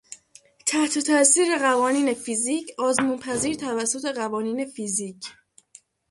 [0.65, 5.33] تحت تاثیر قوانین فیزیک، آزمون پذیر توسط قوانین فیزیک